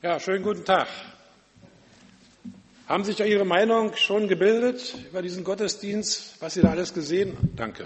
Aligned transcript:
Ja, 0.00 0.20
schönen 0.20 0.44
guten 0.44 0.64
Tag. 0.64 0.86
Haben 2.86 3.02
sich 3.02 3.18
Ihre 3.18 3.44
Meinung 3.44 3.96
schon 3.96 4.28
gebildet 4.28 4.94
über 5.10 5.22
diesen 5.22 5.42
Gottesdienst, 5.42 6.40
was 6.40 6.54
Sie 6.54 6.62
da 6.62 6.70
alles 6.70 6.94
gesehen, 6.94 7.36
danke, 7.56 7.84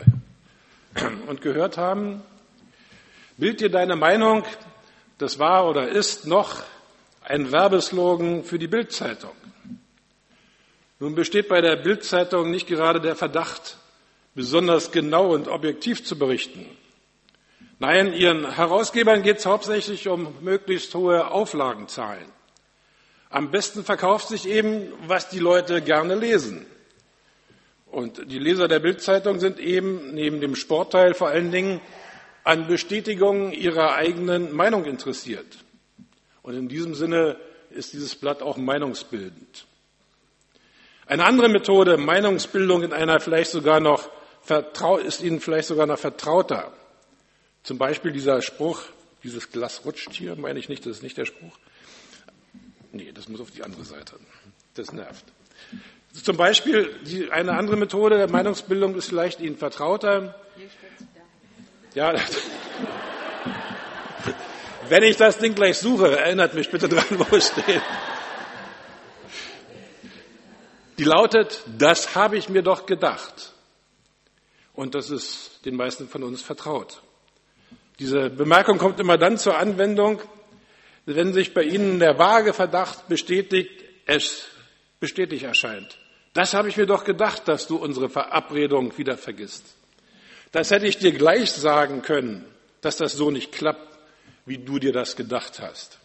und 1.27 1.41
gehört 1.41 1.79
haben? 1.79 2.21
Bild 3.39 3.63
dir 3.63 3.71
deine 3.71 3.97
Meinung, 3.97 4.45
das 5.17 5.39
war 5.39 5.67
oder 5.67 5.89
ist 5.89 6.27
noch 6.27 6.63
ein 7.25 7.51
Werbeslogan 7.51 8.45
für 8.45 8.59
die 8.59 8.69
Bildzeitung. 8.69 9.33
Nun 11.01 11.15
besteht 11.15 11.49
bei 11.49 11.63
der 11.63 11.77
Bildzeitung 11.77 12.51
nicht 12.51 12.67
gerade 12.67 13.01
der 13.01 13.17
Verdacht, 13.17 13.79
besonders 14.35 14.93
genau 14.93 15.33
und 15.33 15.49
objektiv 15.49 16.05
zu 16.05 16.19
berichten. 16.19 16.67
Nein, 17.83 18.13
ihren 18.13 18.49
Herausgebern 18.55 19.25
geht 19.25 19.39
es 19.39 19.47
hauptsächlich 19.47 20.07
um 20.07 20.37
möglichst 20.41 20.95
hohe 20.95 21.33
Auflagenzahlen. 21.33 22.27
Am 23.29 23.51
besten 23.51 23.83
verkauft 23.83 24.29
sich 24.29 24.49
eben, 24.49 24.93
was 25.09 25.31
die 25.31 25.41
Leute 25.41 25.83
gerne 25.83 26.15
lesen. 26.15 26.65
Und 27.87 28.31
die 28.31 28.39
Leser 28.39 28.69
der 28.69 28.79
Bildzeitung 28.79 29.41
sind 29.41 29.59
eben 29.59 30.15
neben 30.15 30.41
dem 30.41 30.55
Sportteil 30.55 31.13
vor 31.13 31.31
allen 31.31 31.51
Dingen 31.51 31.81
an 32.45 32.69
Bestätigung 32.69 33.51
ihrer 33.51 33.97
eigenen 33.97 34.53
Meinung 34.53 34.85
interessiert. 34.85 35.59
Und 36.43 36.55
in 36.55 36.69
diesem 36.69 36.95
Sinne 36.95 37.37
ist 37.71 37.95
dieses 37.95 38.15
Blatt 38.15 38.43
auch 38.43 38.59
meinungsbildend. 38.59 39.67
Eine 41.07 41.25
andere 41.25 41.49
Methode, 41.49 41.97
Meinungsbildung 41.97 42.85
in 42.85 42.93
einer 42.93 43.19
vielleicht 43.19 43.51
sogar 43.51 43.81
noch 43.81 44.09
ist 45.05 45.21
Ihnen 45.21 45.41
vielleicht 45.41 45.67
sogar 45.67 45.87
noch 45.87 45.99
vertrauter. 45.99 46.73
Zum 47.63 47.79
Beispiel 47.79 48.13
dieser 48.13 48.43
Spruch, 48.43 48.83
dieses 49.23 49.51
Glas 49.51 49.85
rutscht 49.85 50.13
hier, 50.13 50.35
meine 50.37 50.59
ich 50.59 50.69
nicht, 50.69 50.85
das 50.85 50.97
ist 50.97 51.03
nicht 51.03 51.17
der 51.17 51.27
Spruch. 51.27 51.59
Nee, 52.93 53.13
das 53.13 53.29
muss 53.29 53.41
auf 53.41 53.51
die 53.51 53.63
andere 53.63 53.85
Seite. 53.85 54.17
Das 54.75 54.93
nervt. 54.93 55.25
Zum 56.13 56.37
Beispiel 56.37 56.95
die, 57.05 57.31
eine 57.31 57.53
andere 57.53 57.77
Methode 57.77 58.19
der 58.19 58.29
Meinungsbildung 58.29 58.95
ist 58.97 59.09
vielleicht 59.09 59.41
Ihnen 59.41 59.57
vertrauter. 59.57 60.35
Ja, 61.95 62.15
wenn 64.89 65.03
ich 65.05 65.17
das 65.17 65.39
Ding 65.39 65.55
gleich 65.55 65.79
suche, 65.79 66.19
erinnert 66.19 66.55
mich 66.55 66.71
bitte 66.71 66.89
dran, 66.89 67.05
wo 67.11 67.37
es 67.37 67.49
steht. 67.49 67.83
Die 70.99 71.05
lautet, 71.05 71.63
das 71.79 72.15
habe 72.15 72.37
ich 72.37 72.49
mir 72.49 72.63
doch 72.63 72.87
gedacht. 72.87 73.53
Und 74.75 74.95
das 74.95 75.11
ist 75.11 75.65
den 75.65 75.77
meisten 75.77 76.09
von 76.09 76.23
uns 76.23 76.43
vertraut. 76.43 77.03
Diese 77.99 78.31
Bemerkung 78.31 78.79
kommt 78.79 78.99
immer 79.01 79.19
dann 79.19 79.39
zur 79.39 79.59
Anwendung, 79.59 80.21
wenn 81.07 81.33
sich 81.33 81.53
bei 81.55 81.63
Ihnen 81.63 81.99
der 81.99 82.19
vage 82.19 82.53
Verdacht 82.53 83.09
bestätigt, 83.09 83.85
es 84.07 84.49
bestätigt 85.01 85.45
erscheint. 85.45 85.99
Das 86.33 86.55
habe 86.55 86.69
ich 86.69 86.77
mir 86.77 86.87
doch 86.87 87.05
gedacht, 87.05 87.49
dass 87.49 87.67
du 87.67 87.77
unsere 87.77 88.09
Verabredung 88.09 88.97
wieder 88.97 89.19
vergisst. 89.19 89.65
Das 90.53 90.71
hätte 90.71 90.87
ich 90.87 90.99
dir 90.99 91.13
gleich 91.13 91.51
sagen 91.51 92.03
können, 92.03 92.45
dass 92.81 92.97
das 92.97 93.13
so 93.13 93.31
nicht 93.31 93.53
klappt, 93.53 93.99
wie 94.47 94.59
du 94.59 94.79
dir 94.79 94.93
das 94.93 95.17
gedacht 95.17 95.61
hast. 95.61 95.99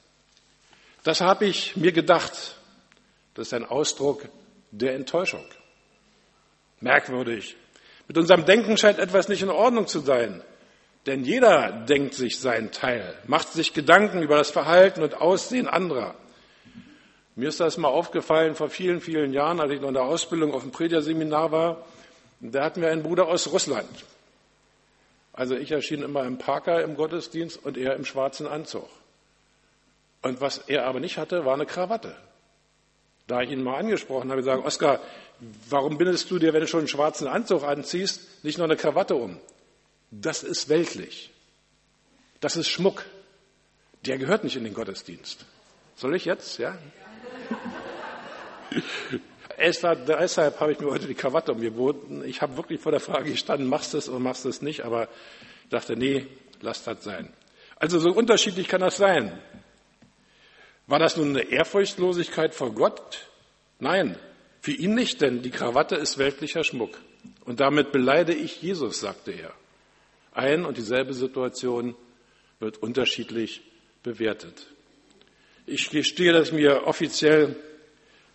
Das 1.04 1.22
habe 1.22 1.46
ich 1.46 1.76
mir 1.76 1.92
gedacht. 1.92 2.56
Das 3.34 3.48
ist 3.48 3.54
ein 3.54 3.66
Ausdruck 3.66 4.28
der 4.72 4.96
Enttäuschung. 4.96 5.46
Merkwürdig. 6.80 7.56
Mit 8.08 8.18
unserem 8.18 8.46
Denken 8.46 8.78
scheint 8.78 9.00
etwas 9.00 9.28
nicht 9.28 9.42
in 9.42 9.50
Ordnung 9.50 9.88
zu 9.88 10.00
sein. 10.00 10.44
Denn 11.08 11.24
jeder 11.24 11.72
denkt 11.72 12.16
sich 12.16 12.38
seinen 12.38 12.72
Teil, 12.72 13.18
macht 13.28 13.54
sich 13.54 13.74
Gedanken 13.74 14.22
über 14.22 14.36
das 14.36 14.52
Verhalten 14.52 15.02
und 15.02 15.16
Aussehen 15.16 15.68
anderer. 15.68 16.16
Mir 17.36 17.48
ist 17.48 17.62
das 17.62 17.78
mal 17.78 17.88
aufgefallen 17.88 18.56
vor 18.56 18.70
vielen, 18.70 19.00
vielen 19.00 19.32
Jahren, 19.32 19.62
als 19.62 19.72
ich 19.72 19.80
noch 19.80 19.88
in 19.88 19.94
der 19.94 20.04
Ausbildung 20.04 20.54
auf 20.54 20.64
dem 20.64 20.72
Predigerseminar 20.72 21.52
war. 21.54 21.86
Da 22.42 22.66
hatten 22.66 22.82
wir 22.82 22.90
einen 22.90 23.04
Bruder 23.04 23.30
aus 23.30 23.52
Russland. 23.54 23.88
Also 25.32 25.56
ich 25.56 25.72
erschien 25.72 26.02
immer 26.02 26.26
im 26.26 26.40
Parker 26.40 26.84
im 26.84 26.96
Gottesdienst 26.96 27.64
und 27.64 27.78
er 27.78 27.96
im 27.96 28.04
schwarzen 28.04 28.46
Anzug. 28.46 28.90
Und 30.24 30.42
was 30.42 30.58
er 30.58 30.88
aber 30.88 31.00
nicht 31.00 31.18
hatte, 31.18 31.46
war 31.46 31.54
eine 31.54 31.66
Krawatte. 31.66 32.18
Da 33.28 33.42
ich 33.42 33.52
ihn 33.52 33.64
mal 33.64 33.78
angesprochen 33.78 34.30
habe, 34.30 34.42
gesagt, 34.42 34.66
Oskar, 34.66 35.00
warum 35.70 35.98
bindest 35.98 36.30
du 36.32 36.40
dir, 36.40 36.54
wenn 36.54 36.62
du 36.62 36.68
schon 36.68 36.82
einen 36.82 36.88
schwarzen 36.90 37.28
Anzug 37.28 37.64
anziehst, 37.64 38.44
nicht 38.44 38.58
noch 38.58 38.66
eine 38.66 38.76
Krawatte 38.76 39.16
um? 39.16 39.40
Das 40.12 40.44
ist 40.44 40.70
weltlich. 40.70 41.32
Das 42.40 42.56
ist 42.56 42.68
Schmuck. 42.68 43.06
Der 44.06 44.18
gehört 44.18 44.44
nicht 44.44 44.56
in 44.56 44.64
den 44.64 44.74
Gottesdienst. 44.74 45.46
Soll 45.96 46.16
ich 46.16 46.26
jetzt? 46.26 46.60
Ja? 46.60 46.78
War, 49.82 49.96
deshalb 49.96 50.60
habe 50.60 50.72
ich 50.72 50.80
mir 50.80 50.92
heute 50.92 51.08
die 51.08 51.16
Krawatte 51.16 51.52
umgeboten. 51.52 52.24
Ich 52.24 52.42
habe 52.42 52.58
wirklich 52.58 52.80
vor 52.80 52.92
der 52.92 53.02
Frage 53.02 53.32
gestanden, 53.32 53.68
machst 53.68 53.94
du 53.94 53.98
es 53.98 54.08
oder 54.08 54.20
machst 54.20 54.46
du 54.46 54.50
es 54.50 54.62
nicht, 54.62 54.86
aber 54.86 55.10
ich 55.64 55.70
dachte, 55.70 55.98
nee, 55.98 56.28
lass 56.62 56.84
das 56.84 57.04
sein. 57.04 57.34
Also 57.76 58.00
so 58.00 58.12
unterschiedlich 58.12 58.68
kann 58.68 58.82
das 58.82 58.98
sein. 58.98 59.42
War 60.86 61.00
das 61.00 61.18
nun 61.18 61.30
eine 61.30 61.42
Ehrfurchtlosigkeit 61.42 62.54
vor 62.54 62.74
Gott? 62.74 63.28
Nein, 63.80 64.18
für 64.62 64.72
ihn 64.72 64.96
nicht, 64.96 65.22
denn 65.22 65.42
die 65.42 65.52
Krawatte 65.52 65.96
ist 65.96 66.18
weltlicher 66.18 66.64
Schmuck. 66.64 67.00
Und 67.46 67.60
damit 67.60 67.92
beleide 67.92 68.34
ich 68.34 68.62
Jesus, 68.62 69.00
sagte 69.00 69.32
er. 69.32 69.54
Ein 70.38 70.66
und 70.66 70.78
dieselbe 70.78 71.16
Situation 71.16 71.96
wird 72.60 72.78
unterschiedlich 72.78 73.62
bewertet. 74.04 74.68
Ich 75.66 75.90
gestehe, 75.90 76.32
dass 76.32 76.52
mir 76.52 76.86
offiziell, 76.86 77.56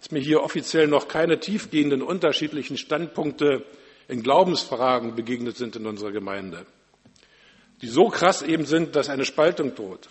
dass 0.01 0.11
mir 0.11 0.19
hier 0.19 0.43
offiziell 0.43 0.89
noch 0.89 1.07
keine 1.07 1.39
tiefgehenden 1.39 2.03
unterschiedlichen 2.03 2.77
Standpunkte 2.77 3.65
in 4.09 4.25
Glaubensfragen 4.25 5.15
begegnet 5.15 5.57
sind 5.57 5.77
in 5.77 5.87
unserer 5.87 6.11
Gemeinde, 6.11 6.67
die 7.83 7.87
so 7.87 8.09
krass 8.09 8.43
eben 8.43 8.67
sind, 8.67 8.97
dass 8.97 9.09
eine 9.09 9.25
Spaltung 9.25 9.77
droht. 9.77 10.09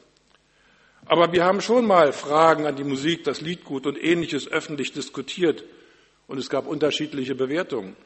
Aber 1.05 1.33
wir 1.33 1.43
haben 1.43 1.59
schon 1.59 1.85
mal 1.85 2.13
Fragen 2.13 2.67
an 2.67 2.77
die 2.77 2.85
Musik, 2.85 3.25
das 3.25 3.41
Liedgut 3.41 3.85
und 3.85 4.01
ähnliches 4.01 4.47
öffentlich 4.47 4.93
diskutiert 4.93 5.65
und 6.27 6.37
es 6.37 6.49
gab 6.49 6.67
unterschiedliche 6.67 7.35
Bewertungen. 7.35 7.97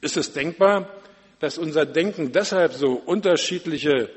Ist 0.00 0.16
es 0.16 0.32
denkbar, 0.32 0.90
dass 1.40 1.58
unser 1.58 1.84
Denken 1.84 2.32
deshalb 2.32 2.72
so 2.72 2.92
unterschiedliche 2.92 4.10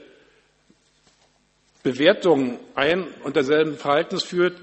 Bewertungen 1.83 2.59
ein 2.75 3.07
und 3.23 3.35
derselben 3.35 3.77
Verhaltens 3.77 4.23
führt, 4.23 4.59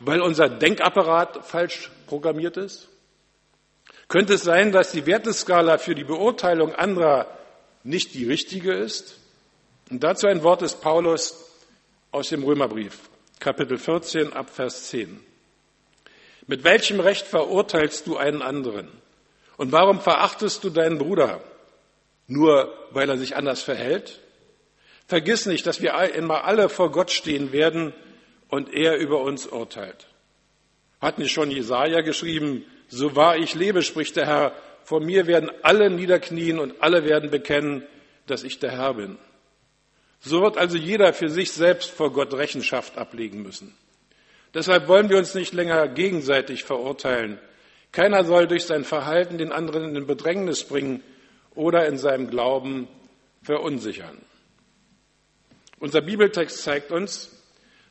weil 0.00 0.20
unser 0.20 0.48
Denkapparat 0.48 1.46
falsch 1.46 1.90
programmiert 2.06 2.56
ist? 2.56 2.88
Könnte 4.08 4.34
es 4.34 4.42
sein, 4.42 4.72
dass 4.72 4.92
die 4.92 5.06
Werteskala 5.06 5.78
für 5.78 5.94
die 5.94 6.04
Beurteilung 6.04 6.74
anderer 6.74 7.26
nicht 7.82 8.14
die 8.14 8.26
richtige 8.26 8.72
ist? 8.72 9.18
Und 9.90 10.02
dazu 10.02 10.26
ein 10.26 10.42
Wort 10.42 10.62
des 10.62 10.74
Paulus 10.74 11.44
aus 12.12 12.28
dem 12.28 12.42
Römerbrief, 12.42 13.08
Kapitel 13.38 13.78
14 13.78 14.32
ab 14.32 14.50
Vers 14.50 14.88
10. 14.88 15.20
Mit 16.46 16.64
welchem 16.64 17.00
Recht 17.00 17.26
verurteilst 17.26 18.06
du 18.06 18.16
einen 18.16 18.42
anderen? 18.42 18.88
Und 19.56 19.72
warum 19.72 20.00
verachtest 20.00 20.62
du 20.62 20.70
deinen 20.70 20.98
Bruder? 20.98 21.40
Nur 22.26 22.72
weil 22.90 23.08
er 23.08 23.18
sich 23.18 23.36
anders 23.36 23.62
verhält? 23.62 24.20
Vergiss 25.06 25.46
nicht, 25.46 25.66
dass 25.66 25.80
wir 25.80 25.94
immer 26.14 26.44
alle 26.44 26.68
vor 26.68 26.90
Gott 26.90 27.10
stehen 27.10 27.52
werden 27.52 27.92
und 28.48 28.72
er 28.72 28.96
über 28.96 29.20
uns 29.20 29.46
urteilt. 29.46 30.06
Hat 31.00 31.18
nicht 31.18 31.32
schon 31.32 31.50
Jesaja 31.50 32.00
geschrieben, 32.00 32.64
so 32.88 33.14
wahr 33.14 33.36
ich 33.36 33.54
lebe, 33.54 33.82
spricht 33.82 34.16
der 34.16 34.26
Herr, 34.26 34.52
vor 34.84 35.00
mir 35.00 35.26
werden 35.26 35.50
alle 35.62 35.90
niederknien 35.90 36.58
und 36.58 36.80
alle 36.80 37.04
werden 37.04 37.30
bekennen, 37.30 37.84
dass 38.26 38.44
ich 38.44 38.58
der 38.58 38.72
Herr 38.72 38.94
bin. 38.94 39.18
So 40.20 40.42
wird 40.42 40.56
also 40.56 40.76
jeder 40.76 41.12
für 41.12 41.28
sich 41.28 41.52
selbst 41.52 41.90
vor 41.90 42.12
Gott 42.12 42.34
Rechenschaft 42.34 42.96
ablegen 42.96 43.42
müssen. 43.42 43.76
Deshalb 44.54 44.88
wollen 44.88 45.10
wir 45.10 45.18
uns 45.18 45.34
nicht 45.34 45.52
länger 45.52 45.86
gegenseitig 45.88 46.64
verurteilen. 46.64 47.38
Keiner 47.92 48.24
soll 48.24 48.46
durch 48.46 48.64
sein 48.64 48.84
Verhalten 48.84 49.38
den 49.38 49.52
anderen 49.52 49.94
in 49.94 50.06
Bedrängnis 50.06 50.64
bringen, 50.64 51.02
oder 51.56 51.86
in 51.86 51.98
seinem 51.98 52.30
Glauben 52.30 52.86
verunsichern. 53.42 54.18
Unser 55.78 56.00
Bibeltext 56.00 56.62
zeigt 56.62 56.92
uns, 56.92 57.30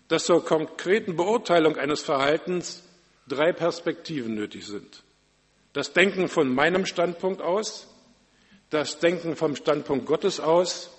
dass 0.08 0.26
zur 0.26 0.44
konkreten 0.44 1.16
Beurteilung 1.16 1.78
eines 1.78 2.02
Verhaltens 2.02 2.84
drei 3.28 3.52
Perspektiven 3.52 4.36
nötig 4.36 4.66
sind. 4.66 5.04
Das 5.74 5.94
Denken 5.94 6.30
von 6.30 6.54
meinem 6.54 6.86
Standpunkt 6.86 7.42
aus, 7.42 7.88
das 8.70 9.00
Denken 9.00 9.36
vom 9.36 9.56
Standpunkt 9.56 10.06
Gottes 10.06 10.40
aus 10.40 10.92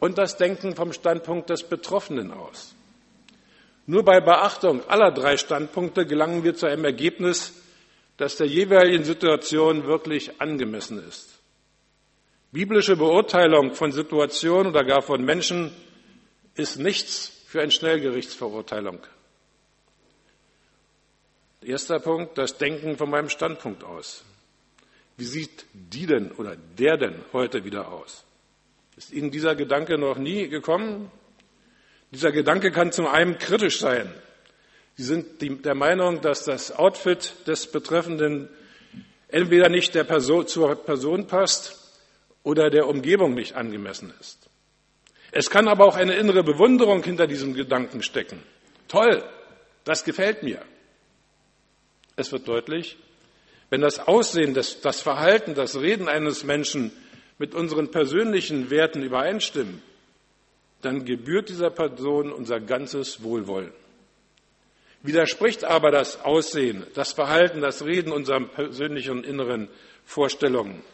und 0.00 0.18
das 0.18 0.36
Denken 0.36 0.74
vom 0.74 0.92
Standpunkt 0.92 1.50
des 1.50 1.62
Betroffenen 1.62 2.32
aus. 2.32 2.74
Nur 3.86 4.04
bei 4.04 4.20
Beachtung 4.20 4.82
aller 4.88 5.12
drei 5.12 5.36
Standpunkte 5.36 6.06
gelangen 6.06 6.42
wir 6.42 6.54
zu 6.54 6.66
einem 6.66 6.84
Ergebnis, 6.84 7.54
das 8.16 8.36
der 8.36 8.46
jeweiligen 8.46 9.04
Situation 9.04 9.84
wirklich 9.84 10.40
angemessen 10.40 11.06
ist. 11.06 11.35
Biblische 12.56 12.96
Beurteilung 12.96 13.74
von 13.74 13.92
Situationen 13.92 14.68
oder 14.72 14.82
gar 14.82 15.02
von 15.02 15.22
Menschen 15.22 15.72
ist 16.54 16.78
nichts 16.78 17.30
für 17.46 17.60
eine 17.60 17.70
Schnellgerichtsverurteilung. 17.70 18.98
Erster 21.60 22.00
Punkt, 22.00 22.38
das 22.38 22.56
Denken 22.56 22.96
von 22.96 23.10
meinem 23.10 23.28
Standpunkt 23.28 23.84
aus. 23.84 24.24
Wie 25.18 25.26
sieht 25.26 25.66
die 25.74 26.06
denn 26.06 26.32
oder 26.32 26.56
der 26.78 26.96
denn 26.96 27.16
heute 27.34 27.62
wieder 27.62 27.92
aus? 27.92 28.24
Ist 28.96 29.12
Ihnen 29.12 29.30
dieser 29.30 29.54
Gedanke 29.54 29.98
noch 29.98 30.16
nie 30.16 30.48
gekommen? 30.48 31.10
Dieser 32.10 32.32
Gedanke 32.32 32.70
kann 32.70 32.90
zum 32.90 33.06
einen 33.06 33.36
kritisch 33.36 33.80
sein. 33.80 34.10
Sie 34.94 35.04
sind 35.04 35.42
der 35.42 35.74
Meinung, 35.74 36.22
dass 36.22 36.44
das 36.44 36.72
Outfit 36.72 37.34
des 37.46 37.70
Betreffenden 37.70 38.48
entweder 39.28 39.68
nicht 39.68 39.94
der 39.94 40.04
Person, 40.04 40.46
zur 40.46 40.74
Person 40.74 41.26
passt 41.26 41.82
oder 42.46 42.70
der 42.70 42.86
Umgebung 42.86 43.34
nicht 43.34 43.56
angemessen 43.56 44.14
ist. 44.20 44.48
Es 45.32 45.50
kann 45.50 45.66
aber 45.66 45.84
auch 45.84 45.96
eine 45.96 46.14
innere 46.14 46.44
Bewunderung 46.44 47.02
hinter 47.02 47.26
diesem 47.26 47.54
Gedanken 47.54 48.04
stecken. 48.04 48.40
Toll, 48.86 49.24
das 49.82 50.04
gefällt 50.04 50.44
mir. 50.44 50.62
Es 52.14 52.30
wird 52.30 52.46
deutlich, 52.46 52.98
wenn 53.68 53.80
das 53.80 53.98
Aussehen, 53.98 54.54
das, 54.54 54.80
das 54.80 55.00
Verhalten, 55.00 55.54
das 55.56 55.80
Reden 55.80 56.06
eines 56.06 56.44
Menschen 56.44 56.92
mit 57.36 57.52
unseren 57.52 57.90
persönlichen 57.90 58.70
Werten 58.70 59.02
übereinstimmen, 59.02 59.82
dann 60.82 61.04
gebührt 61.04 61.48
dieser 61.48 61.70
Person 61.70 62.32
unser 62.32 62.60
ganzes 62.60 63.24
Wohlwollen. 63.24 63.72
Widerspricht 65.02 65.64
aber 65.64 65.90
das 65.90 66.24
Aussehen, 66.24 66.86
das 66.94 67.12
Verhalten, 67.12 67.60
das 67.60 67.84
Reden 67.84 68.12
unseren 68.12 68.48
persönlichen 68.50 69.24
inneren 69.24 69.68
Vorstellungen, 70.04 70.84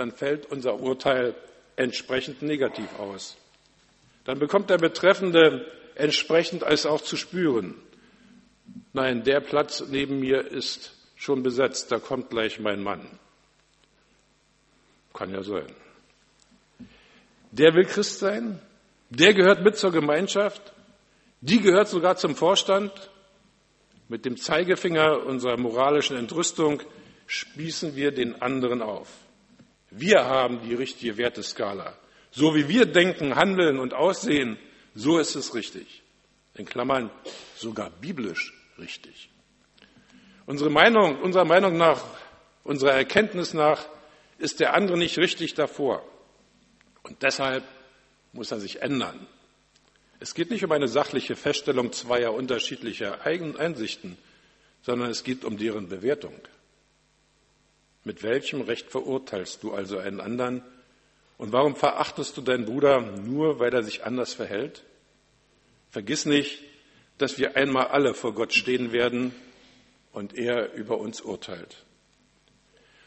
dann 0.00 0.12
fällt 0.12 0.46
unser 0.46 0.80
Urteil 0.80 1.34
entsprechend 1.76 2.40
negativ 2.40 2.98
aus. 2.98 3.36
Dann 4.24 4.38
bekommt 4.38 4.70
der 4.70 4.78
Betreffende 4.78 5.70
entsprechend 5.94 6.64
als 6.64 6.86
auch 6.86 7.02
zu 7.02 7.18
spüren. 7.18 7.74
Nein, 8.94 9.24
der 9.24 9.40
Platz 9.40 9.84
neben 9.88 10.20
mir 10.20 10.46
ist 10.46 10.96
schon 11.16 11.42
besetzt, 11.42 11.92
da 11.92 11.98
kommt 11.98 12.30
gleich 12.30 12.58
mein 12.58 12.82
Mann. 12.82 13.18
Kann 15.12 15.34
ja 15.34 15.42
sein. 15.42 15.70
Der 17.50 17.74
will 17.74 17.84
Christ 17.84 18.20
sein, 18.20 18.58
der 19.10 19.34
gehört 19.34 19.62
mit 19.62 19.76
zur 19.76 19.92
Gemeinschaft, 19.92 20.72
die 21.42 21.60
gehört 21.60 21.88
sogar 21.88 22.16
zum 22.16 22.36
Vorstand. 22.36 22.92
Mit 24.08 24.24
dem 24.24 24.38
Zeigefinger 24.38 25.26
unserer 25.26 25.58
moralischen 25.58 26.16
Entrüstung 26.16 26.82
spießen 27.26 27.96
wir 27.96 28.12
den 28.12 28.40
anderen 28.40 28.80
auf. 28.80 29.08
Wir 29.90 30.24
haben 30.24 30.60
die 30.62 30.74
richtige 30.74 31.16
Werteskala. 31.16 31.96
So 32.30 32.54
wie 32.54 32.68
wir 32.68 32.86
denken, 32.86 33.34
handeln 33.34 33.78
und 33.78 33.92
aussehen, 33.92 34.56
so 34.94 35.18
ist 35.18 35.34
es 35.34 35.54
richtig. 35.54 36.02
In 36.54 36.66
Klammern 36.66 37.10
sogar 37.56 37.90
biblisch 37.90 38.54
richtig. 38.78 39.30
Unsere 40.46 40.70
Meinung, 40.70 41.20
unserer 41.20 41.44
Meinung 41.44 41.76
nach, 41.76 42.02
unserer 42.64 42.92
Erkenntnis 42.92 43.54
nach, 43.54 43.86
ist 44.38 44.60
der 44.60 44.74
andere 44.74 44.96
nicht 44.96 45.18
richtig 45.18 45.54
davor. 45.54 46.04
Und 47.02 47.22
deshalb 47.22 47.64
muss 48.32 48.52
er 48.52 48.60
sich 48.60 48.82
ändern. 48.82 49.26
Es 50.18 50.34
geht 50.34 50.50
nicht 50.50 50.64
um 50.64 50.72
eine 50.72 50.88
sachliche 50.88 51.34
Feststellung 51.34 51.92
zweier 51.92 52.34
unterschiedlicher 52.34 53.24
Einsichten, 53.24 54.18
sondern 54.82 55.10
es 55.10 55.24
geht 55.24 55.44
um 55.44 55.56
deren 55.56 55.88
Bewertung. 55.88 56.34
Mit 58.04 58.22
welchem 58.22 58.62
Recht 58.62 58.90
verurteilst 58.90 59.62
du 59.62 59.72
also 59.72 59.98
einen 59.98 60.20
anderen? 60.20 60.62
Und 61.38 61.52
warum 61.52 61.76
verachtest 61.76 62.36
du 62.36 62.40
deinen 62.40 62.66
Bruder 62.66 63.00
nur, 63.00 63.58
weil 63.58 63.72
er 63.72 63.82
sich 63.82 64.04
anders 64.04 64.34
verhält? 64.34 64.82
Vergiss 65.90 66.24
nicht, 66.24 66.62
dass 67.18 67.38
wir 67.38 67.56
einmal 67.56 67.88
alle 67.88 68.14
vor 68.14 68.34
Gott 68.34 68.52
stehen 68.52 68.92
werden 68.92 69.34
und 70.12 70.36
er 70.36 70.72
über 70.74 70.98
uns 70.98 71.20
urteilt. 71.20 71.84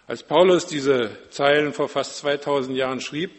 Als 0.05 0.21
Paulus 0.23 0.67
diese 0.67 1.17
Zeilen 1.29 1.73
vor 1.73 1.89
fast 1.89 2.17
2000 2.17 2.77
Jahren 2.77 3.01
schrieb, 3.01 3.31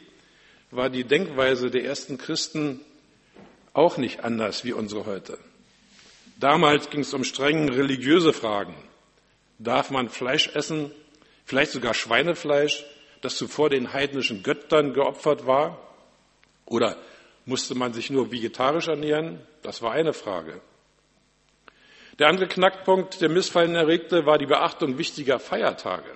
war 0.71 0.91
die 0.91 1.05
Denkweise 1.05 1.71
der 1.71 1.85
ersten 1.85 2.19
Christen 2.19 2.81
auch 3.75 3.97
nicht 3.97 4.25
anders 4.25 4.65
wie 4.65 4.73
unsere 4.73 5.07
heute. 5.07 5.39
Damals 6.39 6.91
ging 6.91 7.01
es 7.01 7.15
um 7.15 7.23
streng 7.23 7.69
religiöse 7.69 8.33
Fragen. 8.33 8.75
Darf 9.59 9.91
man 9.91 10.09
Fleisch 10.09 10.49
essen, 10.55 10.91
vielleicht 11.45 11.73
sogar 11.73 11.95
Schweinefleisch, 11.95 12.85
das 13.21 13.37
zuvor 13.37 13.71
den 13.71 13.93
heidnischen 13.93 14.43
Göttern 14.43 14.93
geopfert 14.93 15.47
war? 15.47 15.79
Oder 16.67 16.97
musste 17.47 17.75
man 17.75 17.93
sich 17.93 18.11
nur 18.11 18.31
vegetarisch 18.31 18.89
ernähren? 18.89 19.41
Das 19.63 19.83
war 19.83 19.93
eine 19.93 20.13
Frage. 20.13 20.61
Der 22.19 22.29
andere 22.29 22.47
Knackpunkt, 22.47 23.21
der 23.21 23.29
Missfallen 23.29 23.75
erregte, 23.75 24.25
war 24.25 24.39
die 24.39 24.47
Beachtung 24.47 24.99
wichtiger 24.99 25.39
Feiertage. 25.39 26.11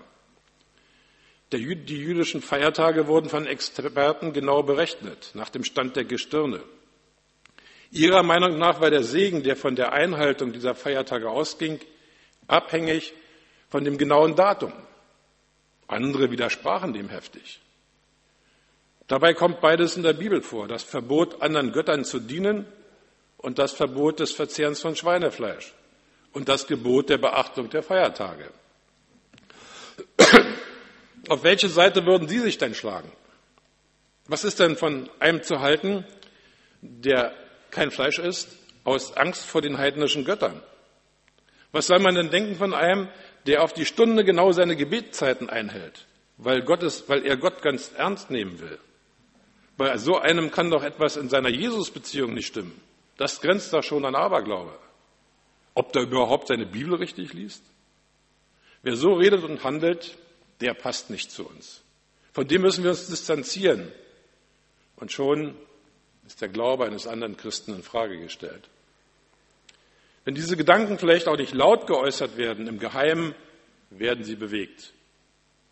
Die 1.53 1.57
jüdischen 1.57 2.43
Feiertage 2.43 3.07
wurden 3.07 3.31
von 3.31 3.47
Experten 3.47 4.33
genau 4.33 4.63
berechnet, 4.63 5.31
nach 5.35 5.49
dem 5.49 5.65
Stand 5.65 5.97
der 5.97 6.05
Gestirne. 6.05 6.63
Ihrer 7.91 8.23
Meinung 8.23 8.59
nach 8.59 8.81
war 8.81 8.91
der 8.91 9.03
Segen, 9.03 9.43
der 9.43 9.57
von 9.57 9.75
der 9.75 9.93
Einhaltung 9.93 10.53
dieser 10.53 10.75
Feiertage 10.75 11.31
ausging, 11.31 11.81
abhängig 12.47 13.15
von 13.71 13.83
dem 13.83 13.97
genauen 13.97 14.37
Datum. 14.37 14.73
Andere 15.89 16.31
widersprachen 16.31 16.93
dem 16.93 17.09
heftig. 17.09 17.61
Dabei 19.09 19.33
kommt 19.33 19.61
beides 19.61 19.97
in 19.97 20.03
der 20.03 20.13
Bibel 20.13 20.43
vor, 20.43 20.69
das 20.69 20.83
Verbot, 20.83 21.41
anderen 21.41 21.73
Göttern 21.73 22.05
zu 22.05 22.21
dienen 22.21 22.67
und 23.39 23.59
das 23.59 23.73
Verbot 23.73 24.21
des 24.21 24.33
Verzehrens 24.33 24.83
von 24.83 24.95
Schweinefleisch 24.95 25.73
und 26.35 26.49
das 26.49 26.67
Gebot 26.67 27.09
der 27.09 27.17
Beachtung 27.17 27.71
der 27.71 27.83
Feiertage. 27.83 28.51
Auf 31.29 31.43
welche 31.43 31.69
Seite 31.69 32.05
würden 32.05 32.29
Sie 32.29 32.39
sich 32.39 32.59
denn 32.59 32.75
schlagen? 32.75 33.11
Was 34.27 34.45
ist 34.45 34.61
denn 34.61 34.77
von 34.77 35.09
einem 35.21 35.43
zu 35.43 35.61
halten, 35.61 36.05
der 36.83 37.35
kein 37.71 37.91
Fleisch 37.91 38.19
isst, 38.19 38.51
aus 38.85 39.17
Angst 39.17 39.47
vor 39.47 39.63
den 39.63 39.79
heidnischen 39.79 40.27
Göttern? 40.27 40.63
Was 41.73 41.87
soll 41.87 41.99
man 41.99 42.15
denn 42.15 42.31
denken 42.31 42.57
von 42.57 42.75
einem, 42.75 43.09
der 43.47 43.63
auf 43.63 43.73
die 43.73 43.87
Stunde 43.87 44.25
genau 44.25 44.53
seine 44.53 44.77
Gebetszeiten 44.77 45.49
einhält, 45.49 46.07
weil, 46.37 46.63
Gottes, 46.63 47.09
weil 47.09 47.25
er 47.27 47.37
Gott 47.37 47.63
ganz 47.63 47.93
ernst 47.97 48.31
nehmen 48.31 48.61
will? 48.61 48.79
Bei 49.77 49.97
so 49.97 50.19
einem 50.19 50.51
kann 50.51 50.71
doch 50.71 50.83
etwas 50.83 51.17
in 51.17 51.29
seiner 51.29 51.51
Jesus-Beziehung 51.51 52.35
nicht 52.35 52.49
stimmen. 52.49 52.81
Das 53.17 53.41
grenzt 53.41 53.73
doch 53.73 53.83
schon 53.83 54.05
an 54.05 54.15
Aberglaube 54.15 54.73
ob 55.79 55.93
der 55.93 56.03
überhaupt 56.03 56.49
seine 56.49 56.67
Bibel 56.67 56.97
richtig 56.97 57.33
liest? 57.35 57.63
Wer 58.83 58.97
so 58.97 59.13
redet 59.13 59.45
und 59.45 59.63
handelt, 59.63 60.19
der 60.61 60.75
passt 60.75 61.09
nicht 61.09 61.31
zu 61.31 61.47
uns. 61.47 61.83
Von 62.33 62.49
dem 62.49 62.63
müssen 62.63 62.83
wir 62.83 62.91
uns 62.91 63.07
distanzieren. 63.07 63.93
Und 64.97 65.13
schon 65.13 65.55
ist 66.27 66.41
der 66.41 66.49
Glaube 66.49 66.85
eines 66.85 67.07
anderen 67.07 67.37
Christen 67.37 67.77
in 67.77 67.85
Frage 67.85 68.19
gestellt. 68.19 68.69
Wenn 70.29 70.35
diese 70.35 70.59
Gedanken 70.59 70.99
vielleicht 70.99 71.27
auch 71.27 71.39
nicht 71.39 71.55
laut 71.55 71.87
geäußert 71.87 72.37
werden, 72.37 72.67
im 72.67 72.79
Geheimen 72.79 73.35
werden 73.89 74.25
sie 74.25 74.37
bewegt. 74.37 74.93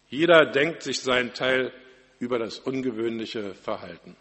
Jeder 0.08 0.46
denkt 0.46 0.82
sich 0.82 1.00
seinen 1.00 1.34
Teil 1.34 1.74
über 2.20 2.38
das 2.38 2.58
ungewöhnliche 2.58 3.54
Verhalten. 3.54 4.16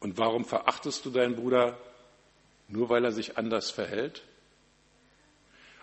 Und 0.00 0.18
warum 0.18 0.44
verachtest 0.44 1.06
du 1.06 1.10
deinen 1.10 1.36
Bruder? 1.36 1.78
Nur 2.66 2.88
weil 2.88 3.04
er 3.04 3.12
sich 3.12 3.38
anders 3.38 3.70
verhält? 3.70 4.24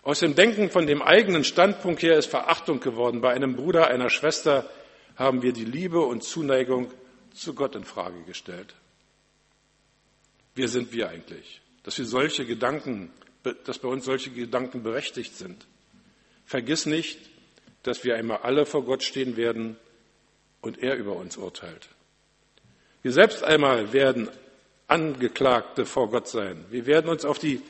Aus 0.01 0.19
dem 0.19 0.35
Denken 0.35 0.69
von 0.69 0.85
dem 0.85 1.01
eigenen 1.01 1.45
Standpunkt 1.45 2.01
her 2.01 2.17
ist 2.17 2.29
Verachtung 2.29 2.81
geworden. 2.81 3.21
Bei 3.21 3.31
einem 3.31 3.55
Bruder, 3.55 3.87
einer 3.87 4.09
Schwester 4.09 4.69
haben 5.15 5.43
wir 5.43 5.53
die 5.53 5.63
Liebe 5.63 6.01
und 6.01 6.25
Zuneigung 6.25 6.91
zu 7.33 7.55
Gott 7.55 7.77
in 7.77 7.85
Frage 7.85 8.21
gestellt. 8.23 8.75
Wer 10.55 10.67
sind 10.67 10.91
wir 10.91 11.07
eigentlich? 11.07 11.61
Dass 11.83 11.97
wir 11.97 12.05
solche 12.05 12.45
Gedanken, 12.45 13.13
dass 13.43 13.79
bei 13.79 13.87
uns 13.87 14.05
solche 14.05 14.31
Gedanken 14.31 14.83
berechtigt 14.83 15.35
sind. 15.35 15.65
Vergiss 16.45 16.85
nicht, 16.85 17.19
dass 17.83 18.03
wir 18.03 18.15
einmal 18.15 18.39
alle 18.39 18.65
vor 18.65 18.83
Gott 18.83 19.03
stehen 19.03 19.37
werden 19.37 19.77
und 20.61 20.81
er 20.83 20.97
über 20.97 21.15
uns 21.15 21.37
urteilt. 21.37 21.89
Wir 23.01 23.13
selbst 23.13 23.43
einmal 23.43 23.93
werden 23.93 24.29
Angeklagte 24.87 25.85
vor 25.85 26.09
Gott 26.09 26.27
sein. 26.27 26.65
Wir 26.69 26.85
werden 26.85 27.09
uns 27.09 27.23
auf 27.23 27.39
die 27.39 27.61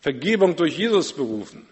Vergebung 0.00 0.56
durch 0.56 0.76
Jesus 0.76 1.14
berufen. 1.14 1.66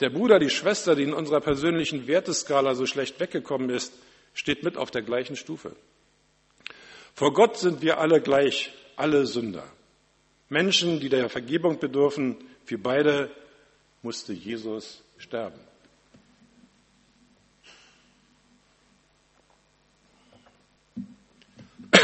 Der 0.00 0.10
Bruder, 0.10 0.38
die 0.38 0.50
Schwester, 0.50 0.94
die 0.94 1.02
in 1.02 1.14
unserer 1.14 1.40
persönlichen 1.40 2.06
Werteskala 2.06 2.74
so 2.74 2.86
schlecht 2.86 3.18
weggekommen 3.20 3.70
ist, 3.70 3.92
steht 4.34 4.62
mit 4.62 4.76
auf 4.76 4.90
der 4.90 5.02
gleichen 5.02 5.36
Stufe. 5.36 5.74
Vor 7.14 7.32
Gott 7.32 7.56
sind 7.56 7.80
wir 7.80 7.98
alle 7.98 8.20
gleich, 8.20 8.72
alle 8.96 9.26
Sünder. 9.26 9.64
Menschen, 10.48 11.00
die 11.00 11.08
der 11.08 11.28
Vergebung 11.28 11.78
bedürfen, 11.78 12.36
für 12.64 12.78
beide 12.78 13.30
musste 14.02 14.32
Jesus 14.32 15.02
sterben. 15.18 15.60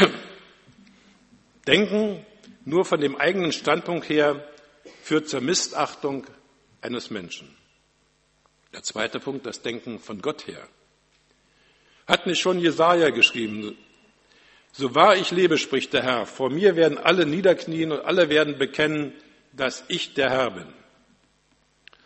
Denken 1.67 2.25
nur 2.65 2.85
von 2.85 3.01
dem 3.01 3.15
eigenen 3.15 3.51
Standpunkt 3.51 4.07
her 4.09 4.47
führt 5.01 5.27
zur 5.29 5.41
Missachtung 5.41 6.27
eines 6.81 7.09
Menschen. 7.09 7.55
Der 8.73 8.83
zweite 8.83 9.19
Punkt, 9.19 9.45
das 9.45 9.61
Denken 9.61 9.99
von 9.99 10.21
Gott 10.21 10.47
her. 10.47 10.67
Hat 12.07 12.25
nicht 12.27 12.39
schon 12.39 12.59
Jesaja 12.59 13.09
geschrieben, 13.09 13.77
so 14.71 14.95
wahr 14.95 15.17
ich 15.17 15.31
lebe, 15.31 15.57
spricht 15.57 15.91
der 15.93 16.03
Herr, 16.03 16.25
vor 16.25 16.49
mir 16.49 16.75
werden 16.77 16.97
alle 16.97 17.25
niederknien 17.25 17.91
und 17.91 17.99
alle 18.05 18.29
werden 18.29 18.57
bekennen, 18.57 19.13
dass 19.53 19.83
ich 19.87 20.13
der 20.13 20.29
Herr 20.29 20.51
bin. 20.51 20.67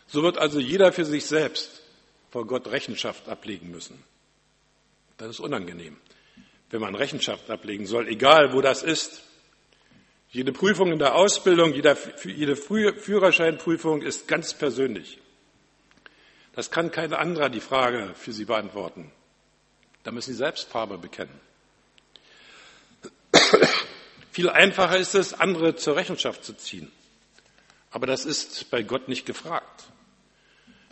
So 0.08 0.24
wird 0.24 0.38
also 0.38 0.60
jeder 0.60 0.92
für 0.92 1.06
sich 1.06 1.26
selbst 1.26 1.82
vor 2.32 2.46
Gott 2.46 2.68
Rechenschaft 2.68 3.28
ablegen 3.28 3.72
müssen. 3.72 4.04
Das 5.18 5.30
ist 5.30 5.40
unangenehm, 5.40 5.98
wenn 6.70 6.82
man 6.82 6.96
Rechenschaft 6.96 7.50
ablegen 7.50 7.86
soll, 7.86 8.08
egal 8.08 8.54
wo 8.54 8.62
das 8.62 8.84
ist. 8.84 9.24
Jede 10.30 10.52
Prüfung 10.52 10.92
in 10.92 11.00
der 11.00 11.16
Ausbildung, 11.16 11.74
jede 11.74 12.56
Führerscheinprüfung 12.56 14.02
ist 14.02 14.28
ganz 14.28 14.54
persönlich. 14.54 15.20
Das 16.54 16.72
kann 16.72 16.92
kein 16.92 17.14
anderer 17.14 17.50
die 17.50 17.62
Frage 17.62 18.14
für 18.16 18.34
Sie 18.34 18.46
beantworten. 18.46 19.12
Da 20.04 20.12
müssen 20.12 20.32
Sie 20.32 20.38
selbst 20.38 20.70
Farbe 20.70 20.98
bekennen. 20.98 21.40
Viel 24.32 24.50
einfacher 24.50 24.98
ist 24.98 25.16
es, 25.16 25.34
andere 25.34 25.76
zur 25.76 25.96
Rechenschaft 25.96 26.44
zu 26.44 26.54
ziehen. 26.54 26.92
Aber 27.96 28.08
das 28.08 28.26
ist 28.26 28.70
bei 28.72 28.84
Gott 28.84 29.08
nicht 29.08 29.26
gefragt. 29.26 29.86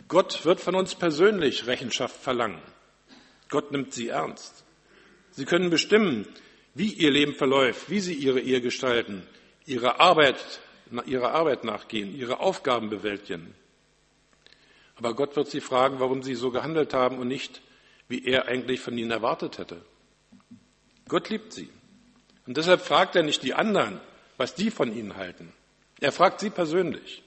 Gott 0.08 0.46
wird 0.46 0.58
von 0.58 0.74
uns 0.74 0.94
persönlich 0.94 1.66
Rechenschaft 1.66 2.16
verlangen. 2.16 2.62
Gott 3.50 3.72
nimmt 3.72 3.92
sie 3.92 4.08
ernst. 4.08 4.64
Sie 5.30 5.44
können 5.44 5.68
bestimmen, 5.68 6.26
wie 6.72 6.94
ihr 6.94 7.10
Leben 7.10 7.34
verläuft, 7.34 7.90
wie 7.90 8.00
sie 8.00 8.14
ihre 8.14 8.40
Ehe 8.40 8.62
gestalten, 8.62 9.26
ihre 9.66 10.00
Arbeit, 10.00 10.62
ihrer 11.04 11.32
Arbeit 11.32 11.64
nachgehen, 11.64 12.16
ihre 12.16 12.40
Aufgaben 12.40 12.88
bewältigen. 12.88 13.54
Aber 14.96 15.12
Gott 15.12 15.36
wird 15.36 15.50
sie 15.50 15.60
fragen, 15.60 16.00
warum 16.00 16.22
sie 16.22 16.34
so 16.34 16.50
gehandelt 16.50 16.94
haben 16.94 17.18
und 17.18 17.28
nicht, 17.28 17.60
wie 18.08 18.24
er 18.24 18.48
eigentlich 18.48 18.80
von 18.80 18.96
ihnen 18.96 19.10
erwartet 19.10 19.58
hätte. 19.58 19.84
Gott 21.06 21.28
liebt 21.28 21.52
sie. 21.52 21.68
Und 22.46 22.56
deshalb 22.56 22.80
fragt 22.80 23.14
er 23.14 23.24
nicht 23.24 23.42
die 23.42 23.52
anderen, 23.52 24.00
was 24.38 24.54
die 24.54 24.70
von 24.70 24.90
ihnen 24.96 25.16
halten. 25.16 25.52
Er 26.04 26.12
fragt 26.12 26.40
sie 26.40 26.50
persönlich, 26.50 27.22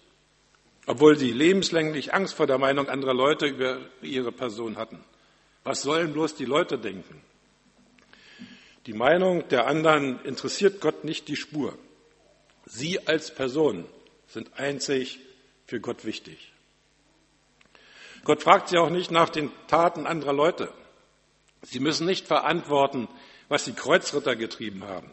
obwohl 0.85 1.17
sie 1.17 1.31
lebenslänglich 1.31 2.13
Angst 2.13 2.35
vor 2.35 2.45
der 2.45 2.59
Meinung 2.59 2.89
anderer 2.89 3.15
Leute 3.15 3.47
über 3.47 3.79
ihre 4.03 4.31
Person 4.31 4.77
hatten. 4.77 5.03
Was 5.63 5.81
sollen 5.81 6.13
bloß 6.13 6.35
die 6.35 6.45
Leute 6.45 6.77
denken? 6.77 7.23
Die 8.85 8.93
Meinung 8.93 9.47
der 9.47 9.65
anderen 9.65 10.23
interessiert 10.25 10.79
Gott 10.79 11.05
nicht 11.05 11.27
die 11.27 11.35
Spur. 11.35 11.75
Sie 12.67 13.07
als 13.07 13.33
Person 13.33 13.85
sind 14.27 14.59
einzig 14.59 15.21
für 15.65 15.79
Gott 15.79 16.05
wichtig. 16.05 16.51
Gott 18.25 18.43
fragt 18.43 18.69
sie 18.69 18.77
auch 18.77 18.91
nicht 18.91 19.09
nach 19.09 19.29
den 19.29 19.51
Taten 19.65 20.05
anderer 20.05 20.33
Leute. 20.33 20.71
Sie 21.63 21.79
müssen 21.79 22.05
nicht 22.05 22.27
verantworten, 22.27 23.07
was 23.47 23.65
die 23.65 23.73
Kreuzritter 23.73 24.35
getrieben 24.35 24.83
haben. 24.83 25.09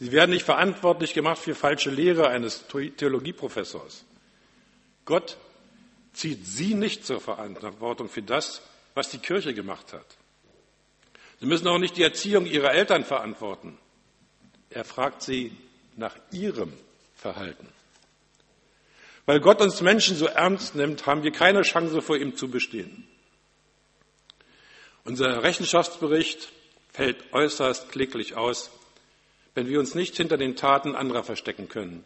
Sie 0.00 0.12
werden 0.12 0.30
nicht 0.30 0.44
verantwortlich 0.44 1.12
gemacht 1.12 1.38
für 1.38 1.54
falsche 1.54 1.90
Lehre 1.90 2.28
eines 2.28 2.66
Theologieprofessors. 2.68 4.04
Gott 5.04 5.36
zieht 6.12 6.46
sie 6.46 6.74
nicht 6.74 7.04
zur 7.04 7.20
Verantwortung 7.20 8.08
für 8.08 8.22
das, 8.22 8.62
was 8.94 9.10
die 9.10 9.18
Kirche 9.18 9.54
gemacht 9.54 9.92
hat. 9.92 10.06
Sie 11.40 11.46
müssen 11.46 11.68
auch 11.68 11.78
nicht 11.78 11.96
die 11.96 12.02
Erziehung 12.02 12.46
ihrer 12.46 12.72
Eltern 12.72 13.04
verantworten. 13.04 13.78
Er 14.70 14.84
fragt 14.84 15.22
sie 15.22 15.56
nach 15.96 16.16
ihrem 16.30 16.72
Verhalten. 17.14 17.68
Weil 19.26 19.40
Gott 19.40 19.60
uns 19.60 19.80
Menschen 19.80 20.16
so 20.16 20.26
ernst 20.26 20.74
nimmt, 20.74 21.06
haben 21.06 21.22
wir 21.22 21.32
keine 21.32 21.62
Chance 21.62 22.02
vor 22.02 22.16
ihm 22.16 22.36
zu 22.36 22.48
bestehen. 22.48 23.06
Unser 25.04 25.42
Rechenschaftsbericht 25.42 26.50
fällt 26.92 27.32
äußerst 27.32 27.90
kläglich 27.90 28.36
aus, 28.36 28.70
wenn 29.58 29.66
wir 29.66 29.80
uns 29.80 29.96
nicht 29.96 30.16
hinter 30.16 30.36
den 30.36 30.54
Taten 30.54 30.94
anderer 30.94 31.24
verstecken 31.24 31.68
können, 31.68 32.04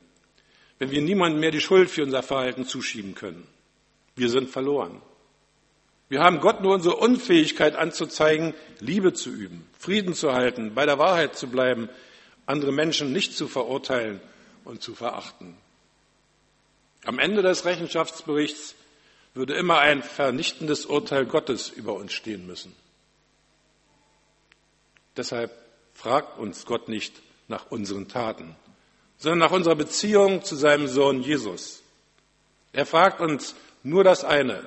wenn 0.79 0.91
wir 0.91 1.03
niemandem 1.03 1.39
mehr 1.39 1.51
die 1.51 1.61
Schuld 1.61 1.91
für 1.91 2.03
unser 2.03 2.23
Verhalten 2.23 2.65
zuschieben 2.65 3.15
können. 3.15 3.47
Wir 4.17 4.31
sind 4.31 4.49
verloren. 4.49 5.03
Wir 6.09 6.21
haben 6.21 6.41
Gott 6.41 6.63
nur 6.63 6.73
unsere 6.73 6.97
Unfähigkeit 6.97 7.77
anzuzeigen, 7.77 8.55
Liebe 8.81 9.13
zu 9.13 9.29
üben, 9.29 9.69
Frieden 9.79 10.15
zu 10.15 10.33
halten, 10.33 10.73
bei 10.75 10.87
der 10.87 10.99
Wahrheit 10.99 11.37
zu 11.37 11.47
bleiben, 11.49 11.91
andere 12.47 12.73
Menschen 12.73 13.13
nicht 13.13 13.37
zu 13.37 13.49
verurteilen 13.49 14.23
und 14.65 14.83
zu 14.83 14.95
verachten. 14.95 15.55
Am 17.05 17.19
Ende 17.19 17.43
des 17.43 17.67
Rechenschaftsberichts 17.67 18.77
würde 19.35 19.53
immer 19.57 19.79
ein 19.81 20.03
vernichtendes 20.03 20.87
Urteil 20.87 21.27
Gottes 21.27 21.69
über 21.69 21.93
uns 21.97 22.15
stehen 22.15 22.47
müssen. 22.47 22.75
Deshalb 25.19 25.53
fragt 25.93 26.39
uns 26.39 26.65
Gott 26.65 26.89
nicht 26.89 27.13
nach 27.53 27.71
unseren 27.71 28.09
Taten, 28.09 28.57
sondern 29.19 29.39
nach 29.39 29.53
unserer 29.53 29.77
Beziehung 29.77 30.43
zu 30.43 30.57
seinem 30.57 30.89
Sohn 30.89 31.23
Jesus. 31.23 31.83
Er 32.73 32.87
fragt 32.87 33.21
uns 33.21 33.55
nur 33.83 34.03
das 34.03 34.25
eine. 34.25 34.67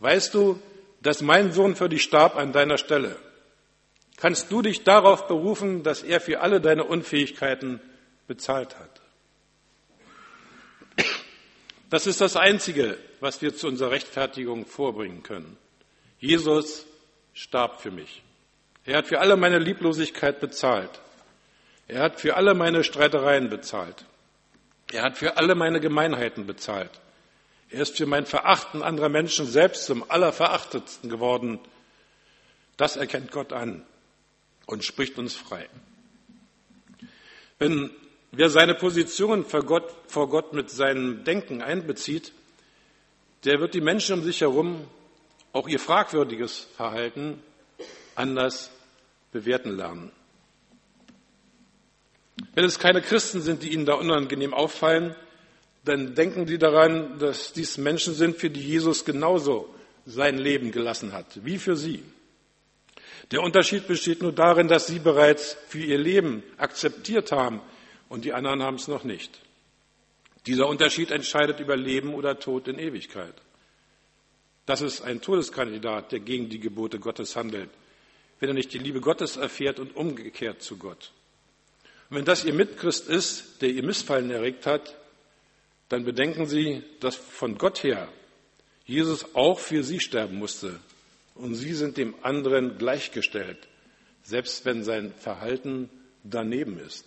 Weißt 0.00 0.34
du, 0.34 0.60
dass 1.02 1.20
mein 1.20 1.52
Sohn 1.52 1.76
für 1.76 1.88
dich 1.88 2.02
starb 2.02 2.36
an 2.36 2.52
deiner 2.52 2.78
Stelle? 2.78 3.16
Kannst 4.16 4.50
du 4.50 4.62
dich 4.62 4.84
darauf 4.84 5.28
berufen, 5.28 5.82
dass 5.82 6.02
er 6.02 6.20
für 6.20 6.40
alle 6.40 6.60
deine 6.60 6.84
Unfähigkeiten 6.84 7.80
bezahlt 8.26 8.76
hat? 8.78 9.00
Das 11.90 12.06
ist 12.06 12.20
das 12.22 12.36
Einzige, 12.36 12.96
was 13.20 13.42
wir 13.42 13.54
zu 13.54 13.68
unserer 13.68 13.90
Rechtfertigung 13.90 14.64
vorbringen 14.64 15.22
können. 15.22 15.56
Jesus 16.18 16.86
starb 17.34 17.82
für 17.82 17.90
mich. 17.90 18.22
Er 18.86 18.98
hat 18.98 19.06
für 19.06 19.20
alle 19.20 19.36
meine 19.36 19.58
Lieblosigkeit 19.58 20.40
bezahlt. 20.40 20.90
Er 21.86 22.02
hat 22.02 22.20
für 22.20 22.36
alle 22.36 22.54
meine 22.54 22.84
Streitereien 22.84 23.50
bezahlt. 23.50 24.04
Er 24.92 25.02
hat 25.02 25.18
für 25.18 25.36
alle 25.36 25.54
meine 25.54 25.80
Gemeinheiten 25.80 26.46
bezahlt. 26.46 26.90
Er 27.70 27.80
ist 27.80 27.96
für 27.96 28.06
mein 28.06 28.26
Verachten 28.26 28.82
anderer 28.82 29.08
Menschen 29.08 29.46
selbst 29.46 29.86
zum 29.86 30.08
Allerverachtetsten 30.08 31.10
geworden. 31.10 31.58
Das 32.76 32.96
erkennt 32.96 33.30
Gott 33.32 33.52
an 33.52 33.84
und 34.66 34.84
spricht 34.84 35.18
uns 35.18 35.34
frei. 35.34 35.68
Wenn 37.58 37.90
wer 38.32 38.50
seine 38.50 38.74
Position 38.74 39.44
vor 39.44 39.64
Gott, 39.64 39.94
vor 40.06 40.28
Gott 40.28 40.52
mit 40.52 40.70
seinem 40.70 41.24
Denken 41.24 41.62
einbezieht, 41.62 42.32
der 43.44 43.60
wird 43.60 43.74
die 43.74 43.80
Menschen 43.80 44.18
um 44.18 44.24
sich 44.24 44.40
herum, 44.40 44.86
auch 45.52 45.68
ihr 45.68 45.78
fragwürdiges 45.78 46.66
Verhalten, 46.76 47.42
anders 48.14 48.70
bewerten 49.32 49.76
lernen. 49.76 50.12
Wenn 52.54 52.64
es 52.64 52.78
keine 52.78 53.02
Christen 53.02 53.40
sind, 53.40 53.62
die 53.62 53.72
ihnen 53.72 53.86
da 53.86 53.94
unangenehm 53.94 54.54
auffallen, 54.54 55.14
dann 55.84 56.14
denken 56.14 56.46
sie 56.46 56.58
daran, 56.58 57.18
dass 57.18 57.52
dies 57.52 57.78
Menschen 57.78 58.14
sind, 58.14 58.36
für 58.36 58.50
die 58.50 58.62
Jesus 58.62 59.04
genauso 59.04 59.74
sein 60.06 60.38
Leben 60.38 60.70
gelassen 60.70 61.12
hat, 61.12 61.44
wie 61.44 61.58
für 61.58 61.76
sie. 61.76 62.02
Der 63.30 63.42
Unterschied 63.42 63.86
besteht 63.86 64.22
nur 64.22 64.32
darin, 64.32 64.68
dass 64.68 64.86
sie 64.86 64.98
bereits 64.98 65.56
für 65.68 65.78
ihr 65.78 65.98
Leben 65.98 66.42
akzeptiert 66.56 67.32
haben 67.32 67.60
und 68.08 68.24
die 68.24 68.32
anderen 68.32 68.62
haben 68.62 68.76
es 68.76 68.88
noch 68.88 69.04
nicht. 69.04 69.40
Dieser 70.46 70.68
Unterschied 70.68 71.10
entscheidet 71.10 71.60
über 71.60 71.76
Leben 71.76 72.14
oder 72.14 72.38
Tod 72.38 72.68
in 72.68 72.78
Ewigkeit. 72.78 73.34
Das 74.66 74.82
ist 74.82 75.02
ein 75.02 75.20
Todeskandidat, 75.20 76.12
der 76.12 76.20
gegen 76.20 76.48
die 76.48 76.60
Gebote 76.60 76.98
Gottes 76.98 77.34
handelt 77.34 77.70
wenn 78.44 78.50
er 78.50 78.54
nicht 78.54 78.74
die 78.74 78.78
Liebe 78.78 79.00
Gottes 79.00 79.38
erfährt 79.38 79.78
und 79.78 79.96
umgekehrt 79.96 80.60
zu 80.62 80.76
Gott. 80.76 81.12
Wenn 82.14 82.24
das 82.24 82.44
Ihr 82.44 82.54
Mitchrist 82.54 83.08
ist, 83.08 83.60
der 83.60 83.70
Ihr 83.70 83.82
Missfallen 83.82 84.30
erregt 84.30 84.66
hat, 84.66 84.96
dann 85.88 86.04
bedenken 86.04 86.46
Sie, 86.46 86.84
dass 87.00 87.16
von 87.16 87.58
Gott 87.58 87.82
her 87.82 88.06
Jesus 88.86 89.34
auch 89.34 89.58
für 89.58 89.82
Sie 89.82 89.98
sterben 89.98 90.38
musste. 90.38 90.78
Und 91.34 91.56
Sie 91.56 91.74
sind 91.74 91.96
dem 91.96 92.14
anderen 92.22 92.78
gleichgestellt, 92.78 93.58
selbst 94.22 94.64
wenn 94.64 94.84
sein 94.84 95.12
Verhalten 95.18 95.90
daneben 96.22 96.78
ist. 96.78 97.04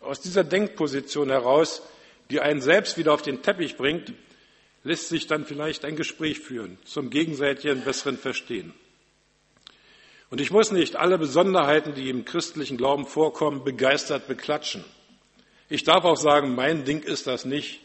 Aus 0.00 0.20
dieser 0.20 0.42
Denkposition 0.42 1.30
heraus, 1.30 1.82
die 2.30 2.40
einen 2.40 2.60
selbst 2.60 2.98
wieder 2.98 3.14
auf 3.14 3.22
den 3.22 3.42
Teppich 3.42 3.76
bringt, 3.76 4.12
lässt 4.82 5.08
sich 5.08 5.28
dann 5.28 5.46
vielleicht 5.46 5.84
ein 5.84 5.94
Gespräch 5.94 6.40
führen 6.40 6.78
zum 6.84 7.10
gegenseitigen 7.10 7.82
besseren 7.82 8.18
Verstehen. 8.18 8.74
Und 10.32 10.40
ich 10.40 10.50
muss 10.50 10.72
nicht 10.72 10.96
alle 10.96 11.18
Besonderheiten, 11.18 11.92
die 11.92 12.08
im 12.08 12.24
christlichen 12.24 12.78
Glauben 12.78 13.04
vorkommen, 13.04 13.64
begeistert 13.64 14.26
beklatschen. 14.26 14.82
Ich 15.68 15.84
darf 15.84 16.06
auch 16.06 16.16
sagen, 16.16 16.54
mein 16.54 16.86
Ding 16.86 17.02
ist 17.02 17.26
das 17.26 17.44
nicht, 17.44 17.80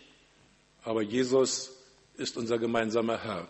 aber 0.82 1.02
Jesus 1.02 1.74
ist 2.16 2.38
unser 2.38 2.58
gemeinsamer 2.58 3.22
Herr. 3.22 3.50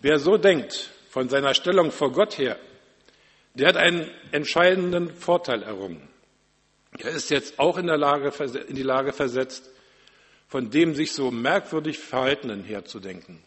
Wer 0.00 0.18
so 0.18 0.38
denkt, 0.38 0.88
von 1.10 1.28
seiner 1.28 1.52
Stellung 1.52 1.92
vor 1.92 2.12
Gott 2.12 2.38
her, 2.38 2.58
der 3.52 3.68
hat 3.68 3.76
einen 3.76 4.10
entscheidenden 4.32 5.14
Vorteil 5.14 5.62
errungen. 5.62 6.08
Er 6.98 7.10
ist 7.10 7.28
jetzt 7.28 7.58
auch 7.58 7.76
in, 7.76 7.88
Lage, 7.88 8.32
in 8.68 8.74
die 8.74 8.82
Lage 8.82 9.12
versetzt, 9.12 9.68
von 10.48 10.70
dem 10.70 10.94
sich 10.94 11.12
so 11.12 11.30
merkwürdig 11.30 11.98
Verhaltenen 11.98 12.64
herzudenken. 12.64 13.42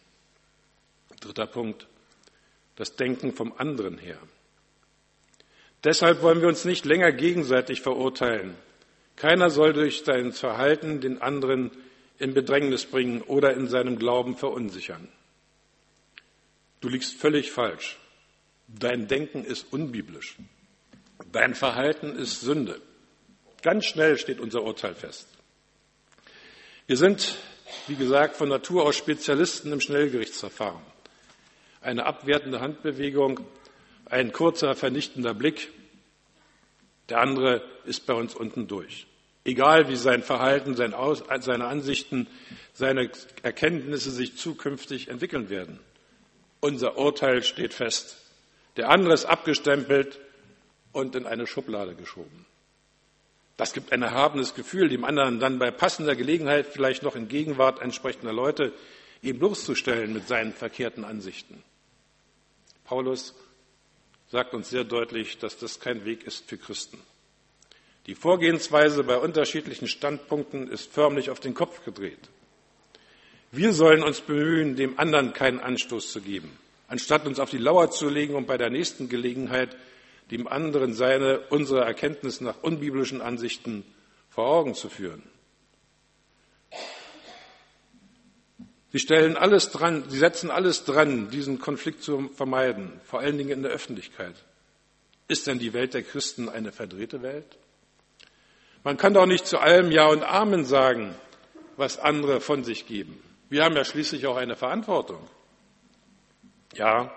Dritter 1.18 1.48
Punkt, 1.48 1.88
das 2.76 2.96
Denken 2.96 3.32
vom 3.32 3.52
anderen 3.56 3.98
her. 3.98 4.18
Deshalb 5.84 6.22
wollen 6.22 6.40
wir 6.40 6.48
uns 6.48 6.64
nicht 6.64 6.84
länger 6.84 7.12
gegenseitig 7.12 7.80
verurteilen. 7.82 8.54
Keiner 9.16 9.50
soll 9.50 9.72
durch 9.72 10.04
sein 10.04 10.32
Verhalten 10.32 11.00
den 11.00 11.20
anderen 11.20 11.70
in 12.18 12.34
Bedrängnis 12.34 12.86
bringen 12.86 13.20
oder 13.22 13.54
in 13.54 13.66
seinem 13.68 13.98
Glauben 13.98 14.36
verunsichern. 14.36 15.08
Du 16.80 16.88
liegst 16.88 17.14
völlig 17.14 17.50
falsch. 17.50 17.98
Dein 18.68 19.08
Denken 19.08 19.44
ist 19.44 19.72
unbiblisch. 19.72 20.36
Dein 21.30 21.54
Verhalten 21.54 22.16
ist 22.16 22.40
Sünde. 22.40 22.80
Ganz 23.62 23.86
schnell 23.86 24.18
steht 24.18 24.40
unser 24.40 24.62
Urteil 24.62 24.94
fest. 24.94 25.28
Wir 26.86 26.96
sind, 26.96 27.36
wie 27.86 27.94
gesagt, 27.94 28.36
von 28.36 28.48
Natur 28.48 28.84
aus 28.84 28.96
Spezialisten 28.96 29.72
im 29.72 29.80
Schnellgerichtsverfahren. 29.80 30.91
Eine 31.82 32.06
abwertende 32.06 32.60
Handbewegung, 32.60 33.40
ein 34.06 34.32
kurzer 34.32 34.74
vernichtender 34.74 35.34
Blick, 35.34 35.70
der 37.08 37.20
andere 37.20 37.62
ist 37.84 38.06
bei 38.06 38.14
uns 38.14 38.34
unten 38.34 38.68
durch. 38.68 39.06
Egal 39.44 39.88
wie 39.88 39.96
sein 39.96 40.22
Verhalten, 40.22 40.76
seine 40.76 40.96
Ansichten, 41.66 42.28
seine 42.72 43.10
Erkenntnisse 43.42 44.10
sich 44.12 44.36
zukünftig 44.36 45.08
entwickeln 45.08 45.50
werden. 45.50 45.80
Unser 46.60 46.96
Urteil 46.96 47.42
steht 47.42 47.74
fest. 47.74 48.16
Der 48.76 48.88
andere 48.88 49.14
ist 49.14 49.24
abgestempelt 49.24 50.20
und 50.92 51.16
in 51.16 51.26
eine 51.26 51.48
Schublade 51.48 51.96
geschoben. 51.96 52.46
Das 53.56 53.72
gibt 53.72 53.92
ein 53.92 54.02
erhabenes 54.02 54.54
Gefühl, 54.54 54.88
dem 54.88 55.04
anderen 55.04 55.40
dann 55.40 55.58
bei 55.58 55.70
passender 55.70 56.14
Gelegenheit 56.14 56.66
vielleicht 56.66 57.02
noch 57.02 57.16
in 57.16 57.28
Gegenwart 57.28 57.82
entsprechender 57.82 58.32
Leute 58.32 58.72
ihm 59.22 59.40
loszustellen 59.40 60.12
mit 60.12 60.28
seinen 60.28 60.52
verkehrten 60.52 61.04
Ansichten. 61.04 61.62
Paulus 62.92 63.32
sagt 64.30 64.52
uns 64.52 64.68
sehr 64.68 64.84
deutlich, 64.84 65.38
dass 65.38 65.56
das 65.56 65.80
kein 65.80 66.04
Weg 66.04 66.24
ist 66.24 66.46
für 66.46 66.58
Christen. 66.58 66.98
Die 68.06 68.14
Vorgehensweise 68.14 69.02
bei 69.02 69.16
unterschiedlichen 69.16 69.88
Standpunkten 69.88 70.68
ist 70.68 70.92
förmlich 70.92 71.30
auf 71.30 71.40
den 71.40 71.54
Kopf 71.54 71.86
gedreht. 71.86 72.28
Wir 73.50 73.72
sollen 73.72 74.02
uns 74.02 74.20
bemühen, 74.20 74.76
dem 74.76 74.98
anderen 74.98 75.32
keinen 75.32 75.58
Anstoß 75.58 76.12
zu 76.12 76.20
geben, 76.20 76.54
anstatt 76.86 77.26
uns 77.26 77.40
auf 77.40 77.48
die 77.48 77.56
Lauer 77.56 77.90
zu 77.90 78.10
legen 78.10 78.34
und 78.34 78.46
bei 78.46 78.58
der 78.58 78.68
nächsten 78.68 79.08
Gelegenheit 79.08 79.74
dem 80.30 80.46
anderen 80.46 80.92
seine, 80.92 81.40
unsere 81.48 81.86
Erkenntnis 81.86 82.42
nach 82.42 82.62
unbiblischen 82.62 83.22
Ansichten 83.22 83.86
vor 84.28 84.48
Augen 84.48 84.74
zu 84.74 84.90
führen. 84.90 85.22
Sie 88.92 88.98
stellen 88.98 89.38
alles 89.38 89.70
dran, 89.70 90.04
sie 90.08 90.18
setzen 90.18 90.50
alles 90.50 90.84
dran, 90.84 91.30
diesen 91.30 91.58
Konflikt 91.58 92.02
zu 92.02 92.28
vermeiden, 92.28 93.00
vor 93.04 93.20
allen 93.20 93.38
Dingen 93.38 93.50
in 93.50 93.62
der 93.62 93.72
Öffentlichkeit. 93.72 94.34
Ist 95.28 95.46
denn 95.46 95.58
die 95.58 95.72
Welt 95.72 95.94
der 95.94 96.02
Christen 96.02 96.50
eine 96.50 96.72
verdrehte 96.72 97.22
Welt? 97.22 97.46
Man 98.84 98.98
kann 98.98 99.14
doch 99.14 99.26
nicht 99.26 99.46
zu 99.46 99.58
allem 99.58 99.90
Ja 99.90 100.08
und 100.08 100.22
Amen 100.22 100.66
sagen, 100.66 101.14
was 101.76 101.98
andere 101.98 102.42
von 102.42 102.64
sich 102.64 102.86
geben. 102.86 103.22
Wir 103.48 103.64
haben 103.64 103.76
ja 103.76 103.84
schließlich 103.84 104.26
auch 104.26 104.36
eine 104.36 104.56
Verantwortung. 104.56 105.26
Ja, 106.74 107.14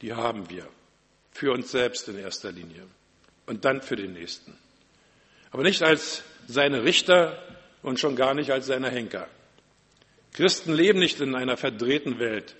die 0.00 0.14
haben 0.14 0.48
wir. 0.48 0.66
Für 1.32 1.52
uns 1.52 1.70
selbst 1.70 2.08
in 2.08 2.18
erster 2.18 2.52
Linie 2.52 2.82
und 3.46 3.64
dann 3.64 3.82
für 3.82 3.96
den 3.96 4.14
Nächsten. 4.14 4.56
Aber 5.50 5.62
nicht 5.62 5.82
als 5.82 6.22
seine 6.46 6.84
Richter 6.84 7.42
und 7.82 8.00
schon 8.00 8.16
gar 8.16 8.34
nicht 8.34 8.50
als 8.50 8.66
seine 8.66 8.90
Henker. 8.90 9.28
Christen 10.32 10.72
leben 10.72 10.98
nicht 10.98 11.20
in 11.20 11.34
einer 11.34 11.56
verdrehten 11.56 12.18
Welt. 12.18 12.54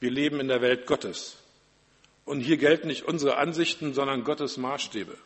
Wir 0.00 0.10
leben 0.10 0.40
in 0.40 0.48
der 0.48 0.60
Welt 0.60 0.86
Gottes. 0.86 1.36
Und 2.24 2.40
hier 2.40 2.56
gelten 2.56 2.88
nicht 2.88 3.04
unsere 3.04 3.36
Ansichten, 3.36 3.94
sondern 3.94 4.24
Gottes 4.24 4.56
Maßstäbe. 4.56 5.16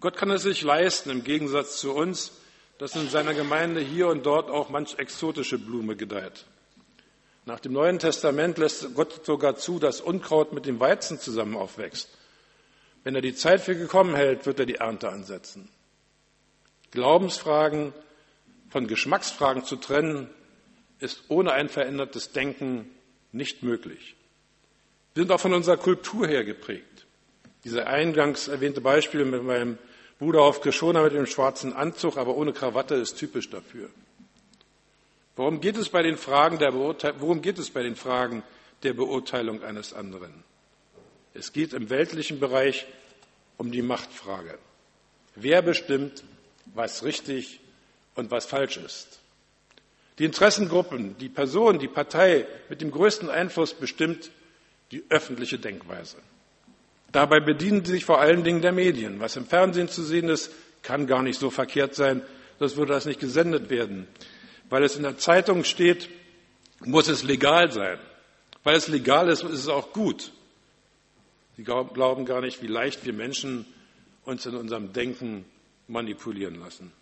Gott 0.00 0.16
kann 0.16 0.30
es 0.30 0.42
sich 0.42 0.62
leisten, 0.62 1.10
im 1.10 1.24
Gegensatz 1.24 1.78
zu 1.78 1.92
uns, 1.92 2.32
dass 2.78 2.96
in 2.96 3.08
seiner 3.08 3.34
Gemeinde 3.34 3.80
hier 3.80 4.08
und 4.08 4.26
dort 4.26 4.50
auch 4.50 4.68
manch 4.68 4.98
exotische 4.98 5.58
Blume 5.58 5.96
gedeiht. 5.96 6.44
Nach 7.44 7.60
dem 7.60 7.72
Neuen 7.72 7.98
Testament 7.98 8.58
lässt 8.58 8.94
Gott 8.94 9.24
sogar 9.24 9.56
zu, 9.56 9.78
dass 9.78 10.00
Unkraut 10.00 10.52
mit 10.52 10.66
dem 10.66 10.80
Weizen 10.80 11.18
zusammen 11.18 11.56
aufwächst. 11.56 12.08
Wenn 13.04 13.14
er 13.14 13.20
die 13.20 13.34
Zeit 13.34 13.60
für 13.60 13.74
gekommen 13.74 14.14
hält, 14.14 14.46
wird 14.46 14.60
er 14.60 14.66
die 14.66 14.76
Ernte 14.76 15.08
ansetzen. 15.08 15.68
Glaubensfragen 16.92 17.92
von 18.70 18.86
Geschmacksfragen 18.86 19.64
zu 19.64 19.76
trennen, 19.76 20.28
ist 21.02 21.24
ohne 21.28 21.52
ein 21.52 21.68
verändertes 21.68 22.32
Denken 22.32 22.90
nicht 23.32 23.62
möglich. 23.62 24.14
Wir 25.14 25.24
sind 25.24 25.32
auch 25.32 25.40
von 25.40 25.52
unserer 25.52 25.76
Kultur 25.76 26.26
her 26.26 26.44
geprägt. 26.44 27.06
Diese 27.64 27.86
eingangs 27.86 28.48
erwähnte 28.48 28.80
Beispiel 28.80 29.24
mit 29.24 29.42
meinem 29.42 29.78
Bruder 30.18 30.42
auf 30.42 30.60
Krishona 30.60 31.02
mit 31.02 31.12
dem 31.12 31.26
schwarzen 31.26 31.72
Anzug, 31.72 32.16
aber 32.16 32.36
ohne 32.36 32.52
Krawatte, 32.52 32.94
ist 32.94 33.18
typisch 33.18 33.50
dafür. 33.50 33.88
Worum 35.36 35.60
geht 35.60 35.76
es 35.76 35.88
bei 35.88 36.02
den 36.02 36.16
Fragen 36.16 36.58
der, 36.58 36.74
worum 36.74 37.42
geht 37.42 37.58
es 37.58 37.70
bei 37.70 37.82
den 37.82 37.96
Fragen 37.96 38.42
der 38.82 38.92
Beurteilung 38.92 39.62
eines 39.62 39.92
anderen? 39.92 40.44
Es 41.34 41.52
geht 41.52 41.72
im 41.72 41.90
weltlichen 41.90 42.38
Bereich 42.38 42.86
um 43.56 43.72
die 43.72 43.82
Machtfrage. 43.82 44.58
Wer 45.34 45.62
bestimmt, 45.62 46.22
was 46.66 47.02
richtig 47.02 47.60
und 48.14 48.30
was 48.30 48.46
falsch 48.46 48.76
ist? 48.76 49.21
Die 50.18 50.24
Interessengruppen, 50.24 51.16
die 51.18 51.28
Person, 51.28 51.78
die 51.78 51.88
Partei 51.88 52.46
mit 52.68 52.80
dem 52.80 52.90
größten 52.90 53.30
Einfluss 53.30 53.74
bestimmt 53.74 54.30
die 54.90 55.04
öffentliche 55.08 55.58
Denkweise. 55.58 56.18
Dabei 57.12 57.40
bedienen 57.40 57.84
sie 57.84 57.92
sich 57.92 58.04
vor 58.04 58.20
allen 58.20 58.44
Dingen 58.44 58.62
der 58.62 58.72
Medien. 58.72 59.20
Was 59.20 59.36
im 59.36 59.46
Fernsehen 59.46 59.88
zu 59.88 60.02
sehen 60.02 60.28
ist, 60.28 60.50
kann 60.82 61.06
gar 61.06 61.22
nicht 61.22 61.38
so 61.38 61.50
verkehrt 61.50 61.94
sein, 61.94 62.22
sonst 62.58 62.76
würde 62.76 62.92
das 62.92 63.06
nicht 63.06 63.20
gesendet 63.20 63.70
werden. 63.70 64.06
Weil 64.68 64.84
es 64.84 64.96
in 64.96 65.02
der 65.02 65.18
Zeitung 65.18 65.64
steht, 65.64 66.08
muss 66.84 67.08
es 67.08 67.22
legal 67.22 67.70
sein. 67.70 67.98
Weil 68.64 68.76
es 68.76 68.88
legal 68.88 69.28
ist, 69.28 69.42
ist 69.42 69.60
es 69.60 69.68
auch 69.68 69.92
gut. 69.92 70.32
Sie 71.56 71.64
glauben 71.64 72.24
gar 72.24 72.40
nicht, 72.40 72.62
wie 72.62 72.66
leicht 72.66 73.04
wir 73.04 73.12
Menschen 73.12 73.66
uns 74.24 74.46
in 74.46 74.54
unserem 74.56 74.92
Denken 74.92 75.44
manipulieren 75.88 76.58
lassen. 76.60 76.92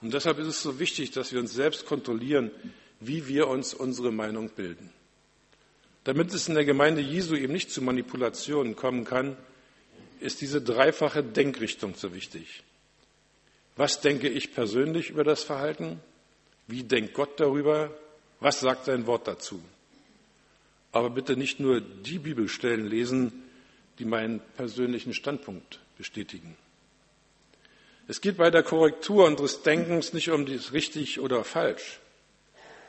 Und 0.00 0.14
deshalb 0.14 0.38
ist 0.38 0.46
es 0.46 0.62
so 0.62 0.78
wichtig, 0.78 1.10
dass 1.10 1.32
wir 1.32 1.40
uns 1.40 1.52
selbst 1.52 1.86
kontrollieren, 1.86 2.50
wie 3.00 3.28
wir 3.28 3.48
uns 3.48 3.74
unsere 3.74 4.12
Meinung 4.12 4.50
bilden. 4.50 4.90
Damit 6.04 6.32
es 6.32 6.48
in 6.48 6.54
der 6.54 6.64
Gemeinde 6.64 7.02
Jesu 7.02 7.34
eben 7.34 7.52
nicht 7.52 7.70
zu 7.70 7.82
Manipulationen 7.82 8.76
kommen 8.76 9.04
kann, 9.04 9.36
ist 10.20 10.40
diese 10.40 10.62
dreifache 10.62 11.22
Denkrichtung 11.22 11.94
so 11.94 12.14
wichtig. 12.14 12.62
Was 13.76 14.00
denke 14.00 14.28
ich 14.28 14.54
persönlich 14.54 15.10
über 15.10 15.24
das 15.24 15.42
Verhalten? 15.42 16.00
Wie 16.66 16.82
denkt 16.82 17.14
Gott 17.14 17.40
darüber? 17.40 17.90
Was 18.38 18.60
sagt 18.60 18.86
sein 18.86 19.06
Wort 19.06 19.26
dazu? 19.26 19.62
Aber 20.92 21.10
bitte 21.10 21.36
nicht 21.36 21.60
nur 21.60 21.80
die 21.80 22.18
Bibelstellen 22.18 22.86
lesen, 22.86 23.44
die 23.98 24.04
meinen 24.04 24.40
persönlichen 24.56 25.14
Standpunkt 25.14 25.80
bestätigen. 25.96 26.56
Es 28.10 28.20
geht 28.20 28.38
bei 28.38 28.50
der 28.50 28.64
Korrektur 28.64 29.24
unseres 29.24 29.62
Denkens 29.62 30.12
nicht 30.12 30.30
um 30.30 30.44
das 30.44 30.72
richtig 30.72 31.20
oder 31.20 31.44
falsch, 31.44 32.00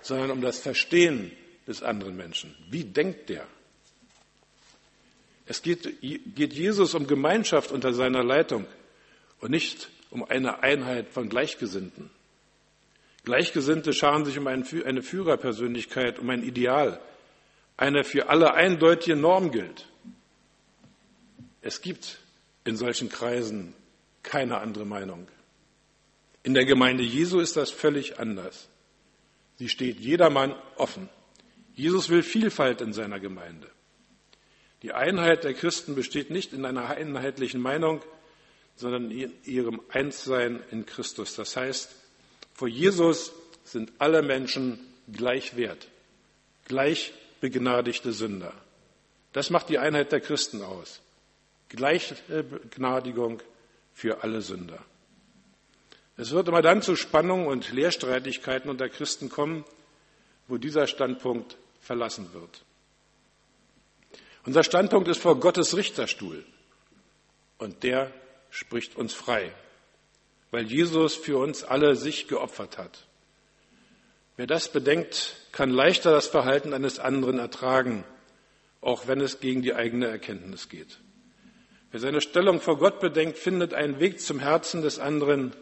sondern 0.01 0.31
um 0.31 0.41
das 0.41 0.57
Verstehen 0.57 1.31
des 1.67 1.84
anderen 1.84 2.17
Menschen. 2.17 2.55
Wie 2.71 2.86
denkt 2.86 3.29
der? 3.29 3.45
Es 5.45 5.62
geht, 5.62 6.01
geht 6.01 6.53
Jesus 6.53 6.95
um 6.95 7.05
Gemeinschaft 7.05 7.71
unter 7.71 7.93
seiner 7.93 8.23
Leitung 8.23 8.65
und 9.41 9.51
nicht 9.51 9.91
um 10.10 10.23
eine 10.23 10.63
Einheit 10.63 11.10
von 11.10 11.29
Gleichgesinnten. 11.29 12.10
Gleichgesinnte 13.23 13.93
scharen 13.93 14.25
sich 14.25 14.39
um 14.39 14.47
eine 14.47 15.03
Führerpersönlichkeit, 15.03 16.17
um 16.17 16.31
ein 16.31 16.41
Ideal, 16.41 16.99
eine 17.77 18.03
für 18.03 18.29
alle 18.29 18.55
eindeutige 18.55 19.15
Norm 19.15 19.51
gilt. 19.51 19.86
Es 21.62 21.84
gibt 21.84 22.17
in 22.63 22.75
solchen 22.75 23.10
Kreisen 23.10 23.75
keine 24.23 24.60
andere 24.60 24.86
Meinung. 24.86 25.27
In 26.43 26.53
der 26.53 26.65
Gemeinde 26.65 27.03
Jesu 27.03 27.39
ist 27.39 27.57
das 27.57 27.71
völlig 27.71 28.19
anders. 28.19 28.67
Sie 29.57 29.69
steht 29.69 29.99
jedermann 29.99 30.55
offen. 30.75 31.10
Jesus 31.75 32.10
will 32.10 32.23
Vielfalt 32.23 32.81
in 32.81 32.93
seiner 32.93 33.19
Gemeinde. 33.19 33.69
Die 34.81 34.93
Einheit 34.93 35.43
der 35.43 35.53
Christen 35.53 35.93
besteht 35.93 36.31
nicht 36.31 36.53
in 36.53 36.65
einer 36.65 36.89
einheitlichen 36.89 37.62
Meinung, 37.62 38.01
sondern 38.75 39.12
in 39.12 39.31
ihrem 39.45 39.81
Einssein 39.89 40.63
in 40.71 40.86
Christus. 40.86 41.36
Das 41.36 41.55
heißt, 41.55 41.95
vor 42.53 42.67
Jesus 42.67 43.31
sind 43.63 43.91
alle 43.99 44.23
Menschen 44.23 44.79
gleich 45.12 45.55
wert, 45.55 45.88
gleich 46.65 47.13
begnadigte 47.39 48.12
Sünder. 48.13 48.53
Das 49.34 49.49
macht 49.49 49.69
die 49.69 49.77
Einheit 49.77 50.12
der 50.12 50.21
Christen 50.21 50.62
aus. 50.62 51.01
Gleiche 51.69 52.15
Begnadigung 52.27 53.41
für 53.93 54.23
alle 54.23 54.41
Sünder. 54.41 54.80
Es 56.17 56.32
wird 56.32 56.47
immer 56.47 56.62
dann 56.62 56.82
zu 56.82 56.95
Spannungen 56.95 57.47
und 57.47 57.71
Lehrstreitigkeiten 57.71 58.69
unter 58.69 58.89
Christen 58.89 59.30
kommen, 59.30 59.65
wo 60.47 60.58
dieser 60.58 60.88
Standpunkt 60.88 61.58
verlassen 61.80 62.34
wird. 62.34 62.63
Unser 64.45 64.63
Standpunkt 64.63 65.08
ist 65.08 65.21
vor 65.21 65.39
Gottes 65.39 65.75
Richterstuhl 65.75 66.45
und 67.58 67.84
der 67.84 68.12
spricht 68.49 68.95
uns 68.95 69.13
frei, 69.13 69.54
weil 70.51 70.65
Jesus 70.65 71.15
für 71.15 71.38
uns 71.38 71.63
alle 71.63 71.95
sich 71.95 72.27
geopfert 72.27 72.77
hat. 72.77 73.08
Wer 74.38 74.47
das 74.47 74.69
bedenkt, 74.69 75.36
kann 75.51 75.69
leichter 75.69 76.12
das 76.12 76.27
Verhalten 76.27 76.73
eines 76.73 76.99
anderen 76.99 77.38
ertragen, 77.38 78.04
auch 78.82 79.08
wenn 79.08 79.21
es 79.21 79.39
gegen 79.39 79.62
die 79.62 79.75
eigene 79.75 80.08
Erkenntnis 80.08 80.69
geht. 80.69 80.99
Wer 81.91 81.99
seine 81.99 82.21
Stellung 82.21 82.62
vor 82.62 82.77
Gott 82.77 82.99
bedenkt, 82.99 83.38
findet 83.38 83.73
einen 83.73 83.99
Weg 83.99 84.21
zum 84.21 84.39
Herzen 84.39 84.82
des 84.82 84.97
anderen, 84.97 85.54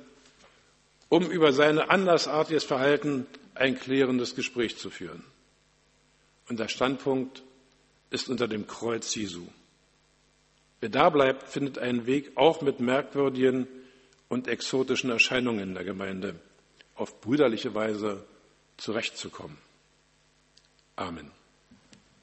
um 1.10 1.30
über 1.30 1.52
sein 1.54 1.80
andersartiges 1.80 2.64
Verhalten 2.64 3.26
ein 3.56 3.78
klärendes 3.80 4.36
Gespräch 4.36 4.78
zu 4.78 4.92
führen. 4.92 5.24
Und 6.48 6.60
der 6.60 6.68
Standpunkt 6.68 7.44
ist 8.12 8.30
unter 8.30 8.48
dem 8.48 8.68
Kreuz 8.68 9.14
Jesu. 9.16 9.48
Wer 10.82 10.90
da 10.90 11.10
bleibt, 11.10 11.50
findet 11.50 11.80
einen 11.80 12.06
Weg, 12.06 12.32
auch 12.36 12.62
mit 12.62 12.80
merkwürdigen 12.80 13.68
und 14.30 14.48
exotischen 14.48 15.10
Erscheinungen 15.10 15.60
in 15.60 15.74
der 15.74 15.84
Gemeinde 15.84 16.36
auf 16.96 17.20
brüderliche 17.22 17.74
Weise 17.74 18.24
zurechtzukommen. 18.78 19.58
Amen. 20.96 21.32